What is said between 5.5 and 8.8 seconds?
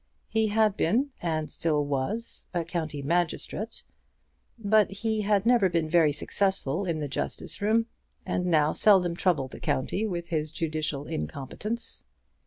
been very successful in the justice room, and now